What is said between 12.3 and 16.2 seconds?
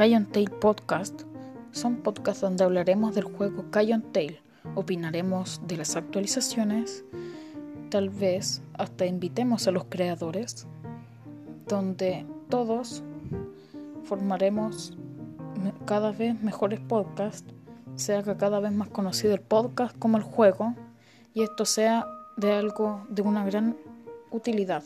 todos formaremos cada